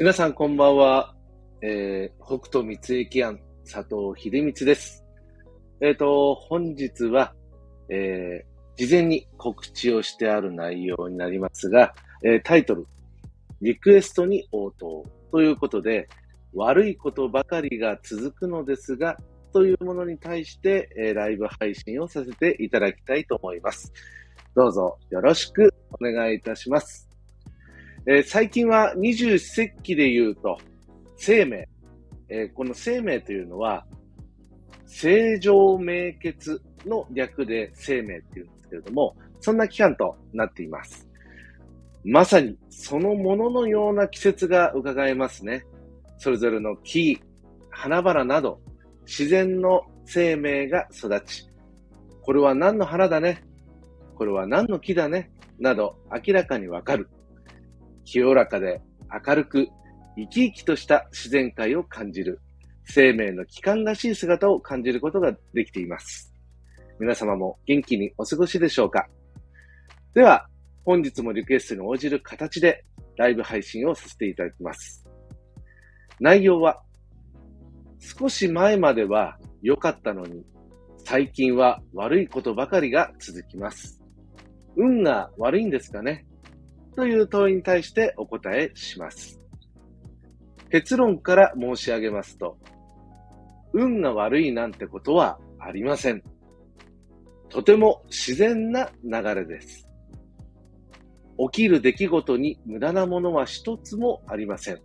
[0.00, 1.14] 皆さんこんばんは。
[1.60, 3.38] えー、北斗三駅庵
[3.70, 5.04] 佐藤秀光です。
[5.82, 7.34] えっ、ー、と、本日は、
[7.90, 11.94] えー、事前に告知をしてある内容になりますが、
[12.24, 12.86] えー、タイトル、
[13.60, 16.08] リクエストに応答ということで、
[16.54, 19.18] 悪いことばかりが続くのですが、
[19.52, 23.92] というものに対して、えー、ライブ配信をさせていただきたいと思います。
[24.54, 27.09] どうぞよろしくお願いいたします。
[28.06, 30.58] えー、最近は二十四節気で言うと、
[31.16, 31.68] 生命。
[32.30, 33.84] えー、この生命というのは、
[34.86, 41.06] 正常明血の略で生命っていうんですけれども、そんな期間となっています。
[42.04, 45.66] まさにそのもののような季節が伺えますね。
[46.16, 47.20] それぞれの木、
[47.70, 48.60] 花々など、
[49.06, 51.50] 自然の生命が育ち、
[52.22, 53.44] これは何の花だね、
[54.14, 57.08] これは何の木だね、など明らかにわかる。
[58.10, 58.82] 清らかで
[59.24, 59.68] 明るく
[60.16, 62.40] 生き生きとした自然界を感じる、
[62.84, 66.34] 生命の期間らしい姿を感じることができています。
[66.98, 69.06] 皆様も元気にお過ごしでしょうか？
[70.12, 70.48] では、
[70.84, 72.84] 本日もリクエストに応じる形で
[73.16, 75.06] ライブ配信をさせていただきます。
[76.18, 76.82] 内容は、
[78.00, 80.44] 少し前までは良かったのに、
[81.04, 84.02] 最近は悪いことばかりが続きます。
[84.74, 86.26] 運が悪いんですかね？
[87.00, 89.40] という問いに対してお答えします。
[90.70, 92.58] 結論から申し上げますと、
[93.72, 96.22] 運が悪いなんてことはありません。
[97.48, 99.88] とても自然な流れです。
[101.38, 104.82] 起きる出来事に無駄なものは一つもありません。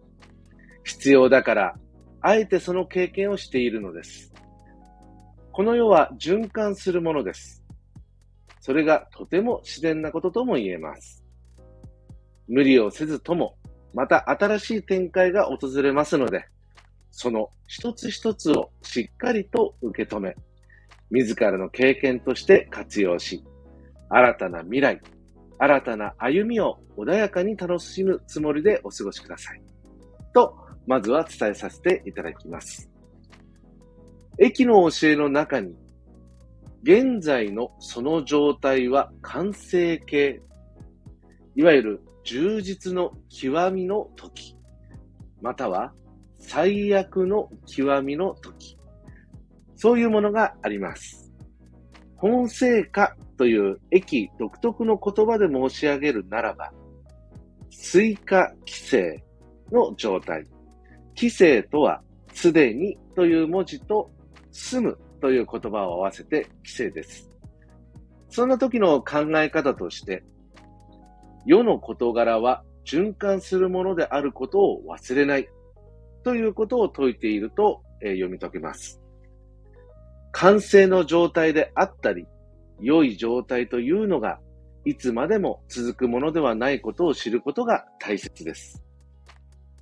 [0.86, 1.76] 必要だから、
[2.22, 4.34] あえてその経験をしているのです。
[5.52, 7.66] この世は循環するものです。
[8.62, 11.25] それがとても自然なこととも言えます。
[12.48, 13.56] 無理をせずとも、
[13.94, 16.46] また新しい展開が訪れますので、
[17.12, 20.36] その一つ一つをしっかりと受け止め、
[21.12, 23.44] 自らの経験として活用し、
[24.10, 25.02] 新たな未来、
[25.58, 29.62] 新たな歩みを穏やかに楽しむつもりでお過ごしください。
[30.34, 32.90] と、まずは伝えさせていただきます。
[34.38, 35.74] 駅の教えの中に、
[36.84, 40.42] 現在のその状態は完成形、
[41.56, 44.58] いわゆる充実の極みの時、
[45.42, 45.94] または
[46.40, 48.78] 最悪の極みの時、
[49.76, 51.32] そういうものがあります。
[52.18, 56.74] 本成果という駅独特の言葉で申し上げるならば、
[57.70, 59.24] 追加規制
[59.72, 60.46] の状態。
[61.16, 62.02] 規制とは、
[62.34, 64.12] すでにという文字と、
[64.52, 67.30] 住むという言葉を合わせて規制です。
[68.30, 70.24] そんな時の考え方として、
[71.46, 75.50] 世の事柄は循環するものであることを忘れない
[76.24, 79.02] ということを説いていると、えー、読み解けます。
[80.32, 82.26] 完成の状態であったり、
[82.82, 84.40] 良い状態というのが、
[84.84, 88.84] いつまでも続くものではないことを知ることが大切です。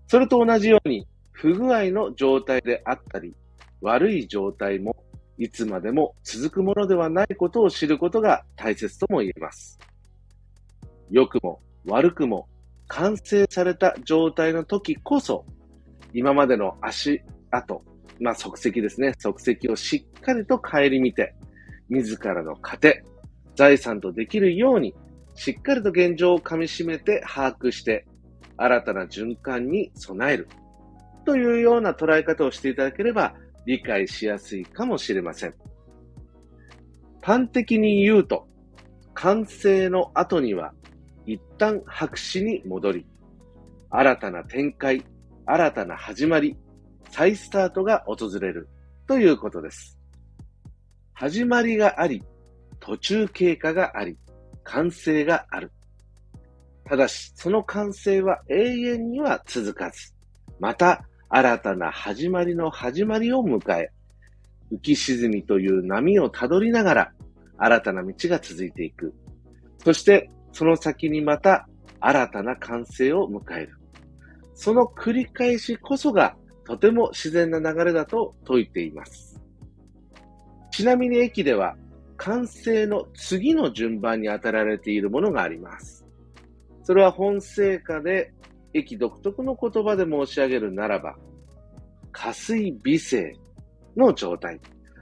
[0.08, 3.34] それと同じように、不具合の状態であったり、
[3.82, 4.96] 悪い状態も
[5.38, 9.80] いつまでも続くものではないことを知ることが大切とも言えます。
[11.10, 12.48] 良くも悪くも
[12.88, 15.46] 完成された状態の時こそ、
[16.14, 17.84] 今までの足跡、
[18.20, 19.14] まあ、足跡ですね。
[19.18, 21.34] 足跡をしっかりと顧みて、
[21.90, 23.04] 自らの糧、
[23.56, 24.94] 財産とできるように、
[25.36, 28.06] しっかりと現状を噛み締めて把握して、
[28.58, 30.48] 新たな循環に備える。
[31.26, 33.34] というような捉え方をしていただければ、
[33.66, 35.56] 理解しやすいかもしれません。
[37.22, 38.48] 端的に言うと、
[39.14, 40.74] 完成の後には
[41.26, 43.06] 一旦白紙に戻り、
[43.90, 45.04] 新たな展開、
[45.46, 46.58] 新たな始まり、
[47.12, 48.68] 再スタートが訪れる
[49.08, 50.00] ということです。
[51.14, 52.24] 始まりがあり、
[52.80, 54.18] 途中経過があり、
[54.64, 55.72] 完成がある。
[56.86, 60.14] ただし、その完成は永遠には続かず、
[60.60, 63.92] また新たな始まりの始まりを迎え、
[64.72, 67.12] 浮き沈みという波をたどりながら、
[67.58, 69.14] 新たな道が続いていく。
[69.84, 71.68] そして、その先にまた
[72.00, 73.78] 新たな完成を迎える。
[74.54, 79.42] その繰り返しこそがとても自然な流れだと説いています。
[80.72, 81.76] ちなみに駅では
[82.18, 86.06] 完成の次の順番に当たられているものがあります。
[86.84, 88.32] それは本成果で
[88.74, 91.16] 駅独特の言葉で申し上げるならば、
[92.12, 93.34] 加水美声
[93.96, 94.60] の状態、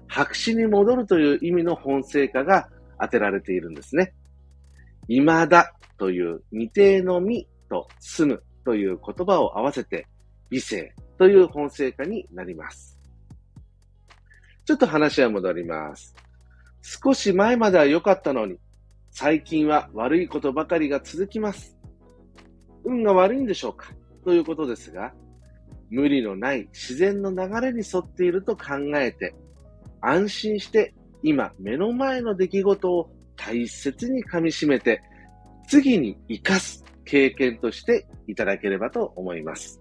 [0.07, 2.69] 白紙に戻るという意味の本成果が
[2.99, 4.13] 当てられているんですね。
[5.07, 10.07] 未だという未定のみと住むという言葉を合わせて、
[10.49, 12.99] 美声という本声化になります。
[14.65, 16.15] ちょっと話は戻ります。
[16.81, 18.57] 少し前までは良かったのに、
[19.11, 21.77] 最近は悪いことばかりが続きます。
[22.83, 23.91] 運が悪いんでしょうか？
[24.23, 25.13] ということですが、
[25.89, 29.35] 無理のない自然の流れに沿っていると考えて、
[29.99, 33.11] 安心して今目の前の出来事を
[33.43, 35.01] 大切に噛み締めて、
[35.67, 39.79] 次に活かす経験としていただければと思います。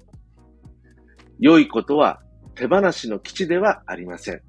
[1.38, 2.22] 良いことは
[2.54, 4.40] 手放しの基地ではありません。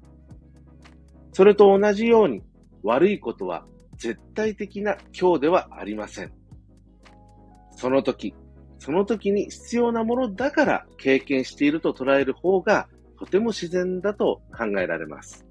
[1.32, 2.42] それと同じように
[2.82, 3.66] 悪いことは
[3.96, 6.32] 絶対的な今日ではありません。
[7.76, 8.34] その時、
[8.78, 12.88] その時に必要なものだから経験していると捉える方が
[13.18, 15.46] とても自然だと考えられます。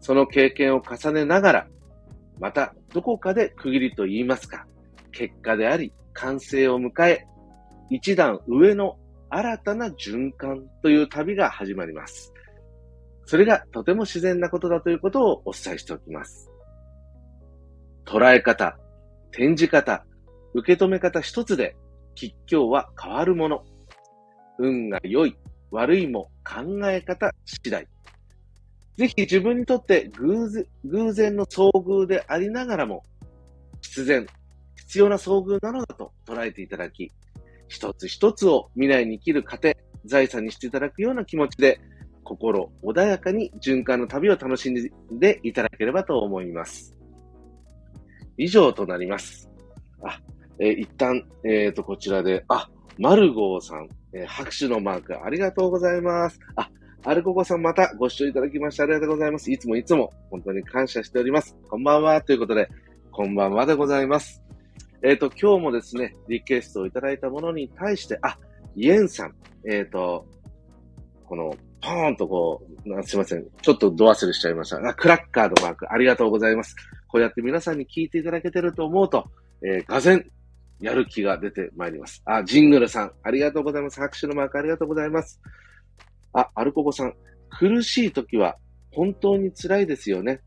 [0.00, 1.66] その経験を重ねながら、
[2.38, 4.66] またどこかで区切りと言いますか、
[5.12, 7.26] 結果であり完成を迎え、
[7.90, 8.98] 一段上の
[9.28, 12.32] 新たな循環という旅が始まります。
[13.24, 16.50] それがとても自然なことだということをお伝えしておきます。
[18.04, 18.78] 捉え方、
[19.32, 20.04] 展示方、
[20.54, 21.76] 受け止め方一つで
[22.14, 23.64] 吉凶は変わるもの。
[24.58, 25.36] 運が良い、
[25.70, 27.86] 悪いも考え方次第。
[28.96, 33.02] ぜひ自分にとって偶然偶然の遭遇でありながらも、
[33.82, 34.26] 必然、
[34.76, 37.12] 必要な遭遇なのだと捉えていただき、
[37.68, 41.80] 一つ一つを未来に生きる糧、財産にしていただくような気持ちで、
[42.24, 44.74] 心穏やかに循環の旅を楽しん
[45.18, 46.96] でいただければと思います。
[48.36, 49.48] 以上となります。
[50.02, 50.20] あ、
[50.58, 56.38] えー、一旦、えっ、ー、と、こちらで、あ、マルゴーさん、えー、拍手のマーク、ありがとうございます。
[56.56, 56.70] あ、
[57.08, 59.52] アルココさんまたご視聴いただきましてありがとうございます。
[59.52, 61.56] いつもいつも本当に感謝しております。
[61.70, 62.20] こんばんは。
[62.20, 62.68] ということで、
[63.12, 64.42] こんばんはでございます。
[65.04, 68.36] えっ、ー、と、今日もですね、リクエストをいただいたものに対して、あ、
[68.74, 69.34] イエンさん、
[69.70, 70.26] えっ、ー、と、
[71.24, 73.46] この、ポーンとこう、すいません。
[73.62, 74.78] ちょっとド忘れしちゃいました。
[74.78, 76.74] あ、クラッカーのマーク、ありがとうございます。
[77.06, 79.30] こうやって皆さんに聞いていただけてると思うと、
[79.62, 80.28] えー、がぜん
[80.80, 82.20] やる気が出てまいります。
[82.24, 84.00] あ、ジングルさん、ありがとうございます。
[84.00, 85.40] 拍手のマークありがとうございます。
[86.36, 87.14] あ、アルココさん、
[87.48, 88.56] 苦しい時は
[88.92, 90.42] 本当に辛いですよね。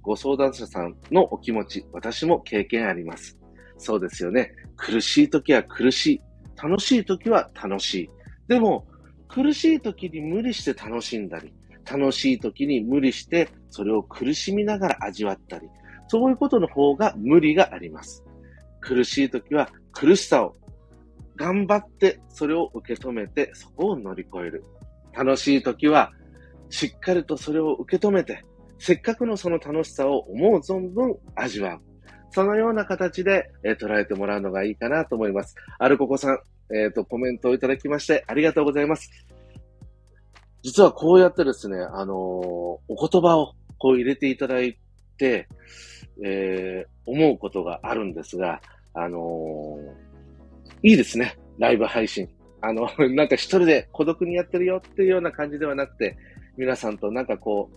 [0.00, 3.38] ご相談者さんのお気持ち、私も経験あります。
[3.76, 4.50] そうですよね。
[4.76, 6.22] 苦しい時は苦しい。
[6.62, 8.10] 楽しい時は楽しい。
[8.48, 8.86] でも、
[9.28, 11.52] 苦しい時に無理して楽しんだり、
[11.90, 15.68] 楽しい時に無理してそれを苦しみながら味わったり、
[16.08, 18.24] そういうことの方が無理があります。
[18.80, 20.56] 苦しい時は苦しさを
[21.36, 24.64] 頑張ってそれを受け止めてそこを乗り越える。
[25.16, 26.12] 楽しい時は
[26.68, 28.44] しっかりとそれを受け止めて
[28.80, 31.80] せっかくのその楽しさを思う存分味わう。
[32.32, 35.54] そのような形で、えー、捉えてもらうのがいいかなと思います。
[35.78, 36.38] アルココさん、
[36.74, 39.10] えっ、ー、と、コメントをいただきましてありがとうございます。
[40.62, 44.78] 実はこうやってですね、あのー、お言葉をこう入れていただい
[45.18, 45.48] て、
[46.24, 48.60] えー、思うことがあるんですが、
[48.94, 49.76] あの、
[50.82, 51.36] いいですね。
[51.58, 52.28] ライブ配信。
[52.62, 56.16] あの、 なんか一人で孤独にやってるよっていうような感じではなくて、
[56.56, 57.70] 皆さんとなんかこ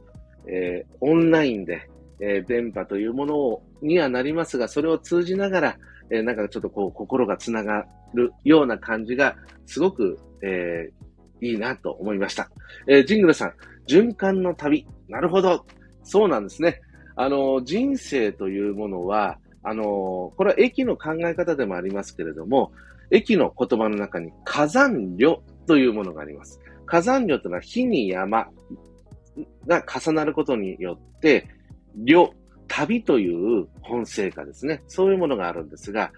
[0.45, 1.87] う、えー、オンラインで、
[2.19, 5.77] えー、電波というものをにはなりますが、それを通じながら、
[6.09, 12.49] えー、なんかちょっとこう、心がつながるような感じが、すごく、えー、いいなと思いました。
[12.87, 13.53] えー、ジングルさん、
[13.87, 14.85] 循環の旅。
[15.07, 15.65] なるほど。
[16.03, 16.81] そうなんですね。
[17.15, 22.73] あの、人生というものは、あの、これは駅の考え方でもありますけれども、
[23.11, 26.59] 駅の言葉の中に火山旅というものがあります。
[26.85, 28.49] 火山旅というのは火に山
[29.67, 31.47] が重なることによって、
[31.95, 32.29] 旅、
[32.67, 34.83] 旅という本性化ですね。
[34.87, 36.11] そういうものがあるんですが、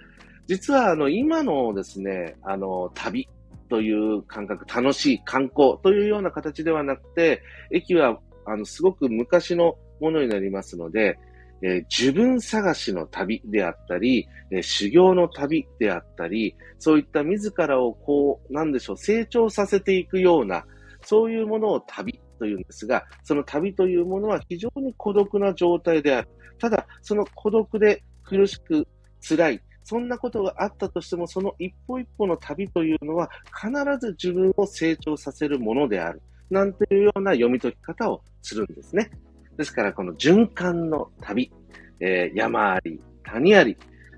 [0.48, 3.27] 実はあの今のですね、あの旅
[3.70, 11.18] という感覚、楽しい観光というような形ではなくて、駅はあのすごく昔のものになりますので、
[11.62, 20.66] えー、自分探しの旅であったり、えー、修行の旅であったり、そういった自らをこう、なんでしょう、成長させていくような、
[21.02, 26.30] そういうものを旅というんですが、その旅というものは非常に孤独な状態である。
[26.60, 28.88] ただ、その孤独で苦しく
[29.22, 36.22] 辛い、そんなことがあったとしても、その一歩一歩の旅というのは必ず自分を成長させるものである。
[36.50, 39.10] なんていうような読み解き方をするんですね。
[39.58, 41.52] ですから、この循環の旅、
[42.00, 43.78] えー、山あり、谷あり、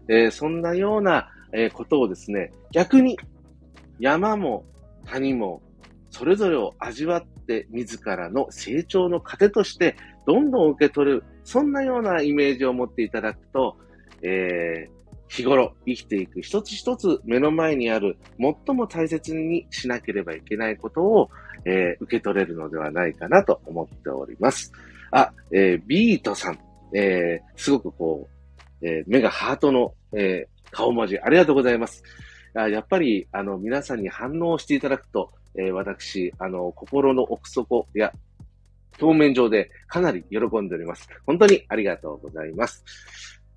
[0.09, 3.17] えー、そんなような、えー、ことをですね、逆に
[3.99, 4.65] 山も
[5.05, 5.61] 谷も
[6.09, 13.77] それぞれを味わって自らの成長の糧としてどんどん受け取る、そんなようなイメージを持っていただくと、
[14.21, 14.91] えー、
[15.27, 21.29] 日頃生きていく一つ一つ目の前にある最も大切にしなければいけないことを、
[21.65, 24.71] えー、受け取れるのではないかなと思っております。
[25.11, 26.59] あ、えー、ビートさん、
[26.93, 28.29] えー、すごくこ
[28.81, 32.03] う、えー、目がハートの、えー、顔文字ありがとうございます。
[32.55, 38.11] あやっぱり、あの、皆さんに反応していただくと、えー、私、あの、心の奥底や
[38.99, 41.07] 表面上でかなり喜んでおります。
[41.25, 42.83] 本当にありがとうございます。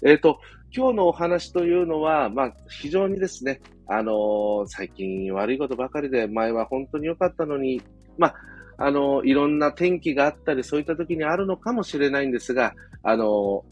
[0.05, 0.41] えっ、ー、と、
[0.75, 7.83] 今日のお話というのは、まあ、非常にですね、あのー、最近悪いことばかりで、前は本当に良かったのに、
[8.17, 8.35] まあ、
[8.81, 13.65] あの、いろんな天気があったり、そういった時にあるのかもしれないんですが、あの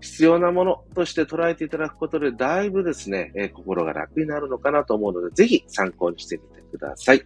[0.00, 7.22] 必要なものとして捉えていただくことで、だいぶですね、え心が楽になるのかなと思うので、ぜひ参考にしてみてください。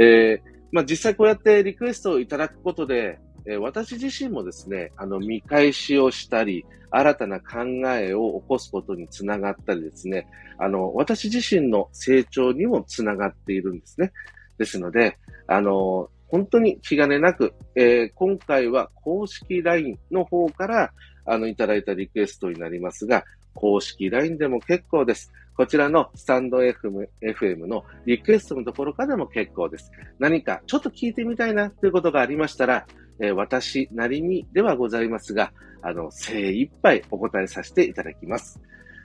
[0.00, 14.12] えーまあ、実際こうやってリクエストをいただくことで、え私自身もですね、あの、見返しをしたり、新たな考えを起こすことにつながったりですね、あの、私自身の成長にもつながっているんですね。
[14.58, 20.92] ですので、あの、本当に気兼ねなく、えー、今回は公式 LINE の方から、
[21.26, 23.22] あの、いただいたリクエストになりますが、
[23.52, 25.30] 公式 LINE でも結構です。
[25.54, 29.92] こちらのスタンド FM, FM のリクエストのところからでも結構です。
[30.18, 32.86] 何かちょっと聞いてみたいなということがありましたら、
[33.20, 38.58] えー、私なりにではございますが、あの、精一杯お答えさせていただきます。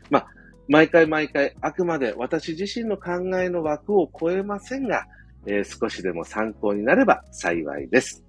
[0.09, 0.27] まあ、
[0.69, 5.07] 毎回毎回あくまで私自身の考えの枠を超えませんが、
[5.47, 8.23] えー、少しでも参考になれば幸いです。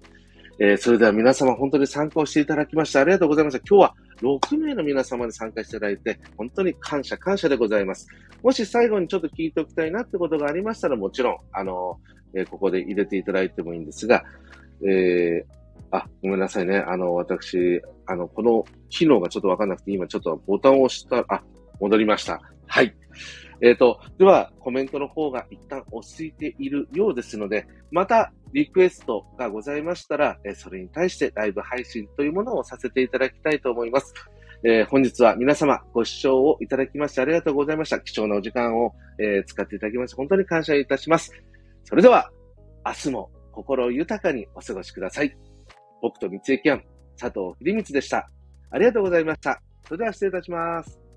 [0.61, 3.65] えー、それでは皆様本当に参考していただきましてありがとうございました。
[3.65, 8.07] 今日は6名の皆様に参加していただいて、本当に感謝感謝でございます。
[8.41, 11.97] もし最後にちょっと聞いておきたいなってことがありましたら、もちろん、あの、
[12.33, 14.23] えー、ここで入れていただいてもいいんですが、
[14.85, 15.59] えー、
[15.91, 16.77] あ、ごめんなさいね。
[16.77, 21.41] あの、私、あの、この機能がちょっとわかんなくて、今ちょっとボタンを押した、あ、
[21.79, 22.41] 戻りました。
[22.67, 22.93] はい。
[23.61, 34.13] えっ、ー、と、では、コメントの方が一旦落ち着いているようですので、またリクエストがございましたら、えそれに対してライブ配信というものをさせていただきたいと思います。
[34.63, 37.99] えー、本日は皆様ご視聴をいただきましてありがとうございました。
[37.99, 41.31] 貴重なお時間を、えー、使っていただきまして本当に感謝いたします。
[41.85, 42.29] それでは、
[42.85, 45.35] 明日も心豊かにお過ごしください。
[46.01, 46.83] 僕と三井キャン、
[47.17, 48.29] 佐藤秀光でした。
[48.71, 49.61] ありがとうございました。
[49.85, 51.08] それでは失礼いたします。